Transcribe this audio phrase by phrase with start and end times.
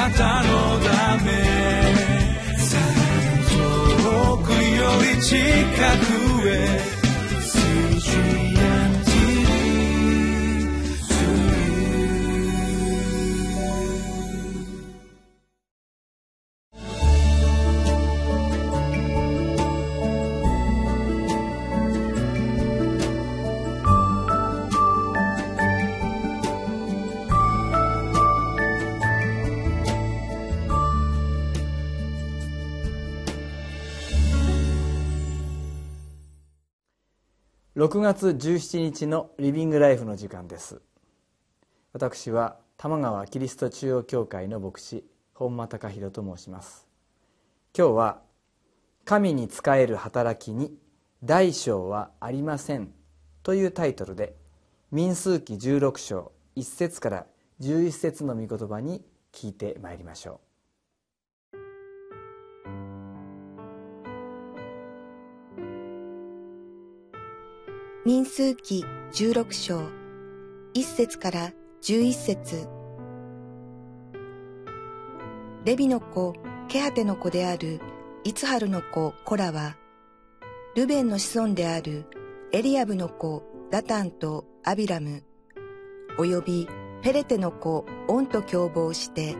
[0.00, 1.30] なたのため。
[4.02, 5.36] 遠くより近
[6.40, 6.99] くへ。
[37.80, 40.82] 6月17日のリビングライフの時間です。
[41.94, 45.02] 私は玉川キリスト中央教会の牧師
[45.32, 46.86] 本間隆弘と申します。
[47.74, 48.20] 今日は
[49.06, 50.74] 神に仕える働きに
[51.24, 52.92] 大小はありません
[53.42, 54.36] というタイトルで
[54.92, 57.26] 民数記16章1節から
[57.62, 59.02] 11節の御言葉に
[59.32, 60.49] 聞いてまいりましょう。
[68.02, 69.80] 民数記16章。
[70.72, 72.66] 1節から11節。
[75.66, 76.34] レビの子
[76.68, 77.78] ケハテの子である
[78.24, 79.76] イツハルの子コラは
[80.76, 82.06] ルベンの子孫である
[82.52, 85.22] エリアブの子ダタンとアビラム
[86.16, 86.66] および
[87.02, 89.36] ペレテの子オンと共謀して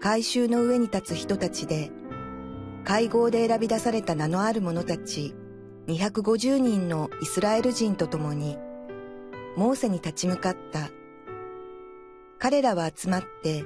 [0.00, 1.90] 改宗の上に立つ人たちで
[2.84, 5.34] 会合で選び出された名のある者たち。
[5.86, 8.58] 250人のイスラエル人と共に、
[9.56, 10.90] モーセに立ち向かった。
[12.38, 13.64] 彼らは集まって、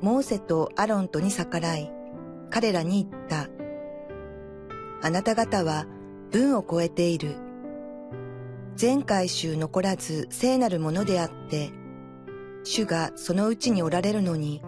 [0.00, 1.92] モーセとアロンとに逆らい、
[2.50, 3.48] 彼らに言った。
[5.02, 5.86] あなた方は
[6.30, 7.34] 文を超えている。
[8.80, 11.70] 前回衆残らず聖なるものであって、
[12.62, 14.62] 主がそのうちにおられるのに、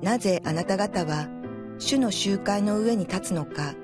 [0.00, 1.28] なぜあなた方は
[1.78, 3.74] 主の集会の上に立つのか。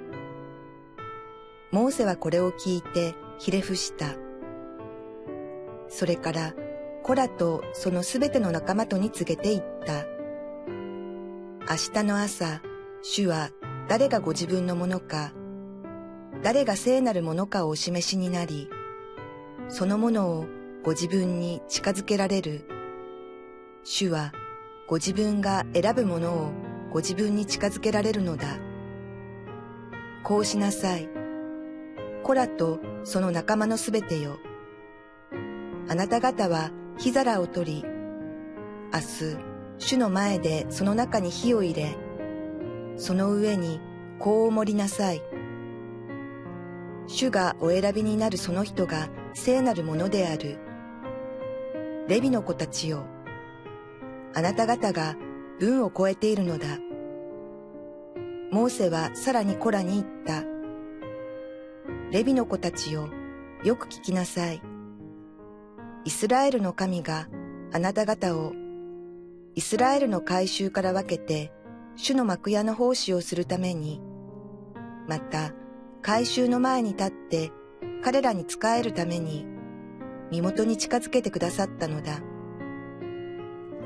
[1.73, 4.15] モーセはこれを聞いてひれ伏した。
[5.89, 6.55] それから、
[7.03, 10.05] コラとそのすべての仲間とに告げていった。
[11.69, 12.61] 明日の朝、
[13.03, 13.51] 主は
[13.89, 15.33] 誰がご自分のものか、
[16.43, 18.69] 誰が聖なるものかをお示しになり、
[19.69, 20.47] そのものを
[20.85, 22.67] ご自分に近づけられる。
[23.83, 24.33] 主は
[24.87, 26.53] ご自分が選ぶものを
[26.93, 28.59] ご自分に近づけられるのだ。
[30.23, 31.22] こうしなさい。
[32.23, 34.39] コラとその仲間のすべてよ。
[35.89, 37.85] あなた方は火皿を取り、
[38.93, 39.37] 明日、
[39.79, 41.97] 主の前でその中に火を入れ、
[42.97, 43.81] その上に
[44.21, 45.23] 香を盛りなさい。
[47.09, 50.59] 主がお選びになるその人が聖なるものである。
[52.09, 53.05] レビの子たちよ。
[54.35, 55.17] あなた方が
[55.59, 56.79] 文を超えているのだ。
[58.51, 60.52] モーセはさらにコラに言った。
[62.13, 63.09] レビの子たちよ、
[63.65, 64.61] よく聞きなさい。
[66.05, 67.27] イスラエルの神が
[67.73, 68.53] あなた方を
[69.55, 71.51] イスラエルの改宗から分けて
[71.97, 74.03] 主の幕屋の奉仕をするために、
[75.09, 75.55] また
[76.03, 77.51] 改宗の前に立って
[78.05, 79.47] 彼らに仕えるために
[80.31, 82.21] 身元に近づけてくださったのだ。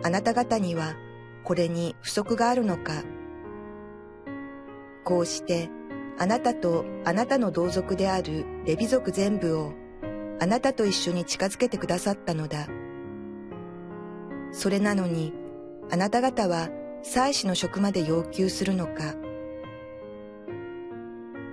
[0.03, 0.97] あなた方には
[1.45, 3.05] これに不足があるのか。
[5.05, 5.71] こうして
[6.19, 9.73] あなたとあなたの同族であるレビ族全部を
[10.41, 12.69] あなたと一緒に近づけてくださったのだ。
[14.53, 15.33] それなのに、
[15.91, 16.69] あなた方は
[17.03, 19.15] 祭司の職まで要求するのか。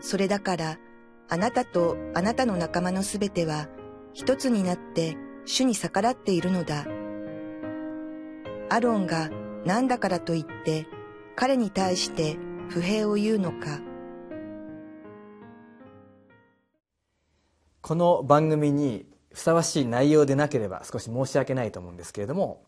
[0.01, 0.79] それだから、
[1.29, 3.67] あなたとあなたの仲間のすべては
[4.13, 6.85] 一つになって主に逆らっているのだ。
[8.69, 9.29] アロンが
[9.65, 10.87] 何だからと言って
[11.35, 12.37] 彼に対して
[12.69, 13.79] 不平を言うのか。
[17.83, 22.63] この番組にふさわしい内容でなければ少し申し訳ないと思うんですけれども、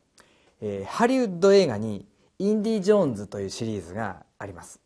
[0.59, 2.05] えー、ハリウッド映画に
[2.37, 4.81] 「インディ・ジョーンズ」というシリーズがあります、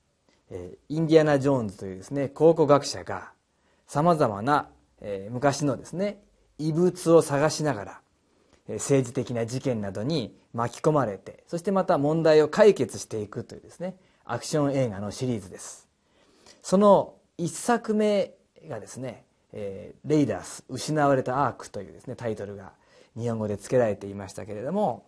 [0.51, 3.31] えー、インディアナ・ジョーンズというですね考古学者が
[3.87, 4.69] さまざまな、
[5.01, 6.21] えー、昔のですね
[6.59, 8.01] 遺物を探しながら
[8.67, 13.95] 政治的な事件などに巻き込まれてそしてまた問題を解決していくというですね
[14.25, 15.87] アクション映画のシリーズです。
[16.61, 18.35] その一作目
[18.67, 19.23] がですね
[19.53, 22.71] えー、レイダース失われたアークというですねタイトルが
[23.17, 25.05] 日本語で付けられていましたけれども、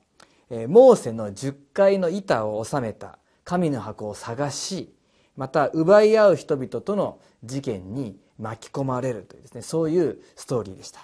[0.49, 4.93] えー、モーセの10階の板を収めた神の箱を探し
[5.37, 10.99] また奪い合う人々との事件に巻き込まれるというですねそういうストーリーでした。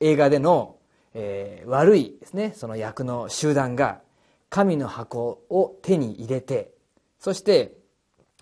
[0.00, 0.76] 映画での、
[1.14, 4.00] えー、悪いですねその役の集団が
[4.48, 6.72] 神の箱を手に入れて
[7.18, 7.74] そして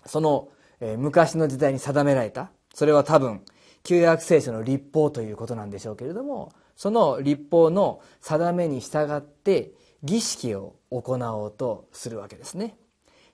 [0.05, 0.49] その
[0.81, 3.41] えー昔の時代に定められたそれは多分
[3.83, 9.71] 旧約聖書の立法ということなんでしょうけれどもその立法の定めに従って
[10.03, 12.77] 儀式を行おうとするわけですね。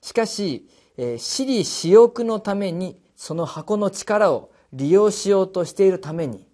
[0.00, 6.46] しかし、私利私欲のためにその箱の力を利用しようとしているために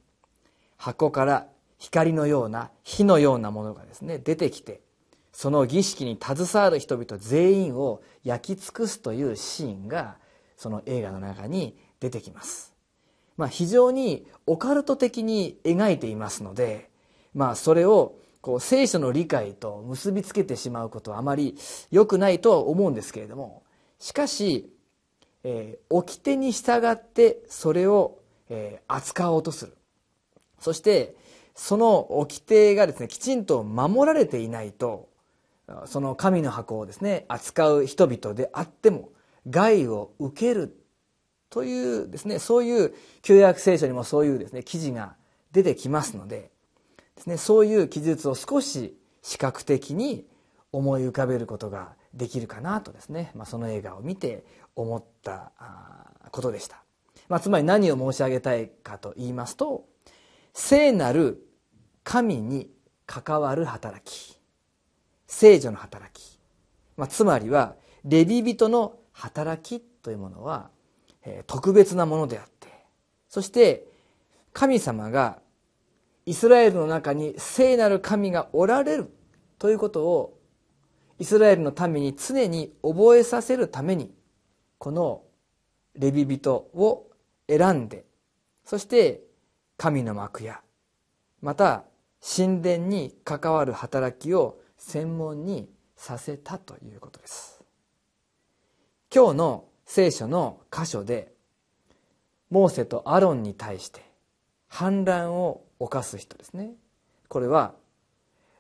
[0.77, 1.47] 箱から
[1.79, 4.81] 光のような火のようなものがですね出てきて
[5.33, 10.17] その儀式に携わる人々全員を焼き尽くすというシーンが
[10.57, 12.72] その映画の中に出てきます、
[13.37, 16.91] まあ、非常にオカルト的に描いていますので、
[17.35, 21.57] まあ、それをこう聖書の理解と結びつけてしまうことはあまり
[21.91, 23.63] 良くないとは思うんですけれども
[23.99, 24.73] しかし、
[25.45, 28.19] えー掟に従ってそれを、
[28.51, 29.77] えー扱おうとする。
[30.59, 31.17] そして
[31.55, 35.09] その掟がですねきちんと守られていないと
[35.87, 39.11] その神の箱をですね扱う人々であっても
[39.49, 40.77] 害を受ける
[41.53, 45.15] というですねそういう旧約聖書にもそういうですね記事が
[45.53, 46.51] 出てきますので
[47.17, 50.25] ですねそういう記述を少し視覚的に
[50.73, 54.45] 思い浮かべることができるかなとですね、まあ、その映画を見て
[54.75, 55.53] 思った
[56.31, 56.83] ことでした、
[57.29, 59.85] まあ、つまり何を申し上げたいかと言いますと
[60.55, 61.47] 聖なる
[62.03, 62.71] 神に
[63.07, 64.39] 関わる働き
[65.27, 66.39] 聖女の働き、
[66.97, 67.75] まあ、つまりは
[68.05, 70.71] レビ人の働きというものは、
[71.47, 72.69] 特別なものであって
[73.29, 73.87] そして
[74.53, 75.39] 神様が
[76.27, 79.13] イスラエルの中に聖なる神がおられる
[79.59, 80.39] ということを
[81.19, 84.13] イスラエルの民に常に覚えさせるために
[84.79, 85.23] この
[85.95, 87.07] レビ人を
[87.49, 88.05] 選んで
[88.65, 89.23] そして
[89.77, 90.61] 神の幕や
[91.41, 91.85] また
[92.21, 97.63] 神殿に関わる働きを専門にさせたということです。
[99.15, 101.35] 今日の聖書の箇所で
[102.49, 104.03] モーセとアロンに対して
[104.67, 106.71] 反乱を犯す人ですね。
[107.29, 107.75] これは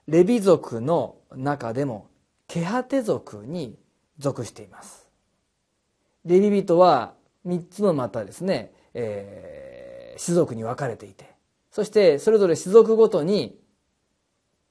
[0.07, 2.07] レビ族の中でも
[2.49, 3.79] ケハテ族に
[4.19, 5.09] 属しています。
[6.27, 7.15] レビ人は
[7.47, 11.35] 3つのまたですね、えー種族に分かれていて。
[11.71, 13.59] そしてそれぞれ種族ごとに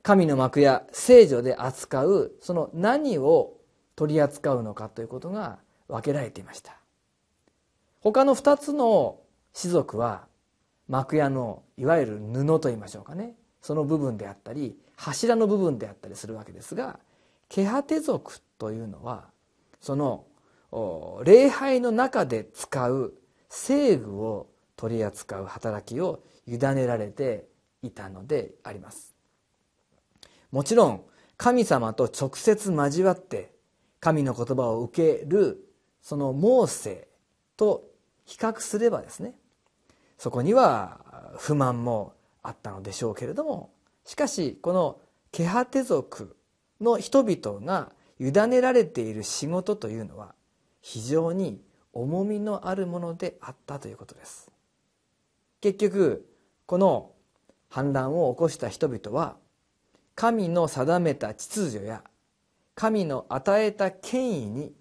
[0.03, 3.57] 神の幕や聖女で扱うその何を
[3.95, 5.57] 取り扱うのかということが
[5.91, 6.77] 分けられていました。
[7.99, 9.19] 他の2つの
[9.53, 10.25] 種族は
[10.87, 13.35] 幕屋のいわゆる布といいましょうかね。
[13.61, 16.99] その部分であったり柱の部分であったりするわけですが
[17.47, 19.25] ケハテ族というのは
[19.79, 20.25] その
[21.23, 23.13] 礼拝の中で使う
[23.49, 24.47] 聖具を
[24.77, 27.45] 取り扱う働きを委ねられて
[27.83, 29.13] いたのであります。
[30.51, 31.03] もちろん
[31.37, 33.53] 神様と直接交わって
[33.99, 35.67] 神の言葉を受ける
[36.01, 37.07] そのモーセ
[37.57, 37.83] と
[38.25, 39.35] 比較すればですね
[40.17, 40.99] そこには
[41.37, 42.13] 不満も
[42.43, 43.71] あったのでしょうけれども
[44.05, 44.99] しかしこの
[45.31, 46.35] ケハテ族
[46.79, 50.35] の人々が委ねられている仕事というのは
[50.81, 51.61] 非常に
[51.93, 54.51] 重みのあるものであったということです。
[55.59, 56.27] 結局
[56.65, 57.11] この
[57.69, 59.37] 反乱を起こした人々は
[60.15, 62.03] 神の定めた秩序や
[62.75, 64.73] 神の与えた権威に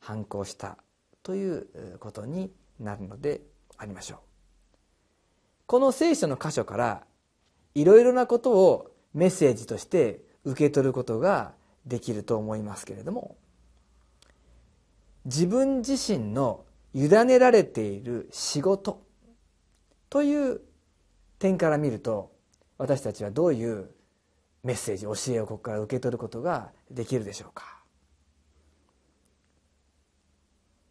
[0.00, 0.78] 反抗した
[1.22, 3.42] ということになるので
[3.76, 4.18] ありましょう。
[5.66, 7.04] この聖書の箇所から
[7.74, 11.52] いろいろなことをメッセージとして受け取ることが
[11.86, 13.36] できると思いますけれども
[15.24, 16.64] 自分自身の
[16.94, 19.02] 委ねられている仕事
[20.08, 20.60] という
[21.38, 22.32] 点から見ると
[22.78, 23.90] 私たちはどういう
[24.64, 27.77] メッセージ教えをここから受け取ることができるでしょうか。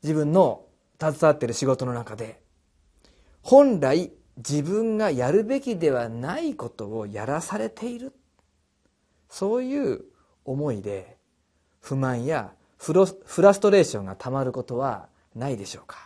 [0.04, 0.66] 自分の
[1.00, 2.40] 携わっている仕事の中で
[3.42, 8.14] 本来自分がやるべきではないことをやらされている。
[9.30, 10.06] そういう
[10.46, 11.18] 思いで
[11.82, 15.98] 不満やフロフラストレーションがたまることはないでしょうか。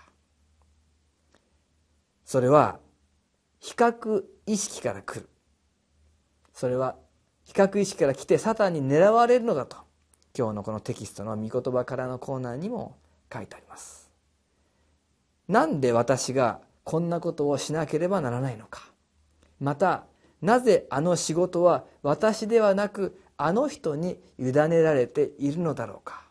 [2.25, 2.79] それは
[3.59, 5.29] 比較意識から来る。
[6.53, 6.95] それは
[7.43, 9.77] 比較意識から来てサタンに狙われるのだと。
[10.37, 12.97] 今日のこのテキストの御言葉からのコーナーにも
[13.31, 14.09] 書いてあります。
[15.47, 18.83] なんで私がこんなことをしなければならないのか。
[19.59, 20.05] また
[20.41, 26.23] なぜあの仕事は私ではなくあの人に委ねられているのだろうか。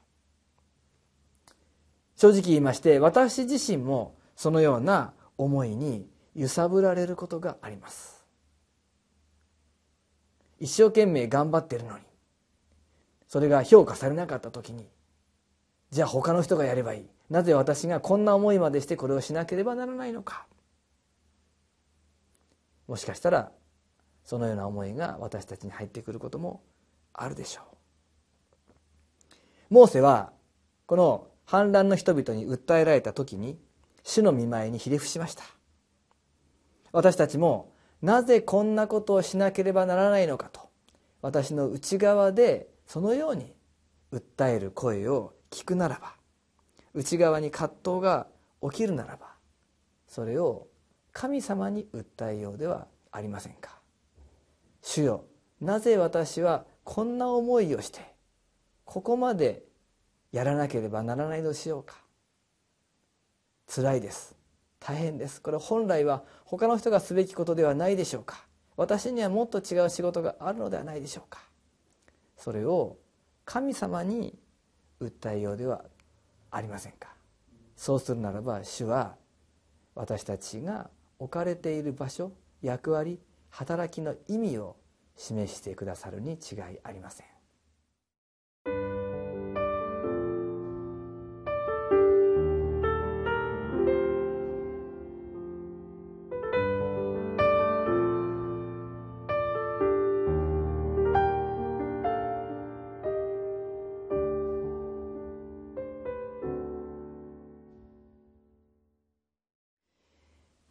[2.17, 8.25] 正直言いまして私自身もそのような思いに揺さぶられることがあります。
[10.59, 12.05] 一生懸命頑張っているのに
[13.29, 14.87] それが評価されなかった時に
[15.91, 17.07] じゃあ他の人がやればいい。
[17.31, 20.47] なぜ私がこんな思いまでしてこれをしなければならないのか。
[22.87, 23.53] もしかしたら
[24.25, 26.63] そのような思いが私たちに入ってくることも
[27.13, 29.75] あるでしょう。
[29.75, 30.33] モーセは
[30.87, 33.59] この反乱の人々に訴えられた時に
[34.03, 35.45] 主の見舞いにひれ伏しました。
[36.93, 40.71] 私たちもなぜこんなことをしなければならないのかと
[41.23, 43.55] 私の内側でそのように
[44.13, 46.15] 訴える声を聞くならば
[46.95, 48.27] 内側に葛藤が
[48.63, 49.29] 起きるならば
[50.07, 50.67] それを
[51.13, 53.79] 神様に訴えようではありませんか。
[54.83, 55.25] 主よ
[55.61, 58.01] なぜ私はこんな思いをして
[58.85, 59.63] ここまで
[60.33, 61.97] やらなければならないのしようか。
[63.73, 64.35] 辛いです。
[64.81, 65.43] 大変です。
[65.43, 68.47] これ本来は他の人がすべきことではないでしょうか。
[68.77, 71.41] 私にはもっと違う仕事があるのではないでしょうか。
[72.37, 72.97] それを
[73.45, 74.39] 神様に
[75.01, 75.85] 訴えようでは
[76.51, 77.09] ありませんか？
[77.77, 79.17] そうするならば主は
[79.95, 84.77] 私たちが置かれている場所役割働きの意味を
[85.17, 87.27] 示してくださるに違いありません。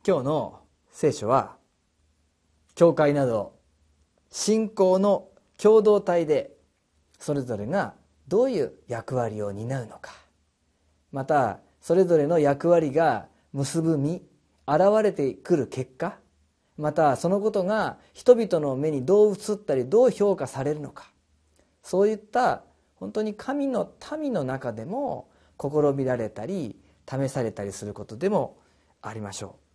[0.09, 1.57] 今日の聖書は
[2.73, 3.53] 教会など
[4.31, 5.27] 信仰の
[5.61, 6.49] 共同体で
[7.19, 7.93] それぞれが
[8.27, 10.13] どういう役割を担うのか。
[11.11, 14.23] またそれぞれの役割が結ぶ実
[14.65, 16.17] 現れてくる結果。
[16.75, 21.11] またそのことが人々の目にどう映ったりどう評価されるのか。
[21.83, 22.63] そういった
[22.95, 25.29] 本当に神の民の中でも
[25.61, 28.57] 試みられたり試されたりすることでも
[29.03, 29.68] ありましょう。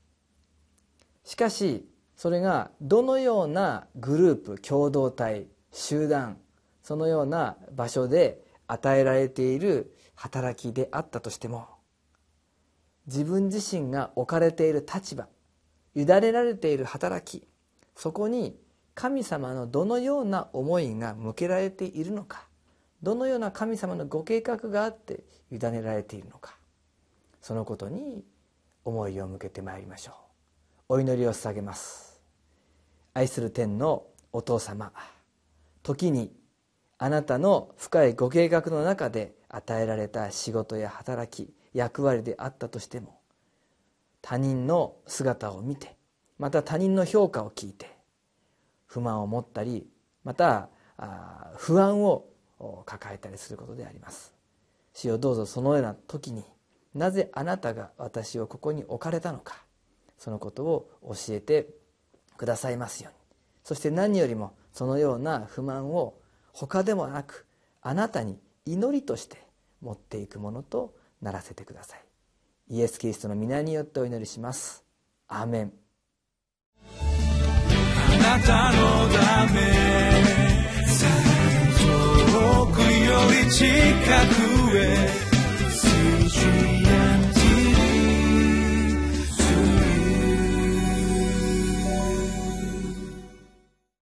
[1.24, 6.38] しかしそれがどのようなグループ共同体集団
[6.82, 11.66] そのような場所で与えられている働きであったとしても
[13.06, 15.26] 自分自身が置かれている立場
[15.94, 17.46] 委ねられている働き
[17.96, 18.56] そこに
[18.94, 22.46] 神様のどのような思いが向けられているのか
[23.02, 26.56] どのような神様のご計画があって委ねられているのか
[27.40, 28.24] そのことに
[28.84, 30.23] 思いを向けてまいりましょう。
[30.86, 32.20] お祈りを捧げます。
[33.14, 34.92] 愛する天のお父様
[35.82, 36.30] 時に
[36.98, 43.18] あなたの深いご計画の中で与えられた仕事や働き役割であったとしても
[44.20, 45.96] 他人の姿を見て
[46.38, 47.96] また他人の評価を聞いて
[48.84, 49.86] 不満を持ったり
[50.22, 50.68] また
[51.56, 52.26] 不安を
[52.84, 54.34] 抱えたりすることであります。
[54.92, 56.44] 主よどうぞそのような時に
[56.94, 59.63] なぜあなたが私をここに置かれたのか
[60.24, 61.68] そのことを教えて
[62.38, 63.18] くださいますように。
[63.62, 66.14] そして何よりもそのような不満を
[66.54, 67.44] 他でもなく
[67.82, 69.36] あなたに祈りとして
[69.82, 72.00] 持っていくものとならせてください。
[72.70, 74.82] イエス・キリストの皆によってお祈りします。
[75.28, 75.72] アーメン。
[76.96, 78.78] あなたの
[79.12, 79.60] ため
[81.82, 82.86] 遠くよ
[83.44, 85.24] り近くへ